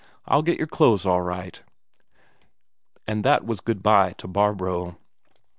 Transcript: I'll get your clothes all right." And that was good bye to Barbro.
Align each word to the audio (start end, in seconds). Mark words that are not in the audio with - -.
I'll 0.25 0.41
get 0.41 0.57
your 0.57 0.65
clothes 0.65 1.05
all 1.05 1.21
right." 1.21 1.61
And 3.05 3.23
that 3.23 3.45
was 3.45 3.61
good 3.61 3.83
bye 3.83 4.13
to 4.13 4.27
Barbro. 4.27 4.97